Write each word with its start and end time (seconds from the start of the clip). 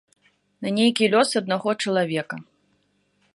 На 0.65 0.71
нейкі 0.77 1.09
лёс 1.15 1.29
аднаго 1.41 1.69
чалавека. 1.85 2.35